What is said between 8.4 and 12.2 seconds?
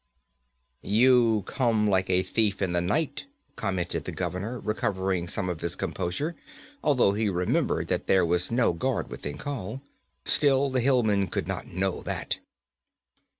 no guard within call. Still, the hillman could not know